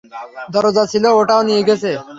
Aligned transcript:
দরজা 0.53 0.83
ছিল 0.91 1.05
ওটাও 1.19 1.41
নিয়ে 1.47 1.63
গেছে। 1.69 1.89